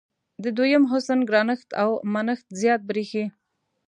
[0.43, 3.25] د دویم حسن ګرانښت او منښت زیات برېښي.